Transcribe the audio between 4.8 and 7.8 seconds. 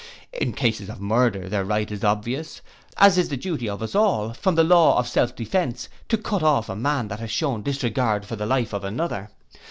of self defence, to cut off that man who has shewn a